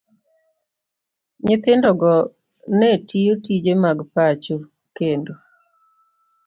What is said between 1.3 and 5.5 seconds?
Nyithindogo ne tiyo tije mag pacho, kendo